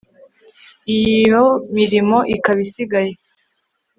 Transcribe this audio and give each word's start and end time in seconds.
iyo 0.99 1.43
mirimo 1.75 2.17
ikaba 2.35 2.59
isigaye 2.67 3.13